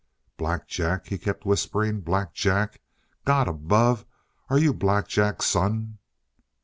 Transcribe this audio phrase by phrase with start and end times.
[0.35, 2.01] "Black Jack," he kept whispering.
[2.01, 2.81] "Black Jack!
[3.23, 4.03] God above,
[4.49, 5.99] are you Black Jack's son?"